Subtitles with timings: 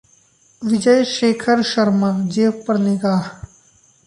[0.61, 3.29] विजय शेखर शर्माः जेब पर निगाह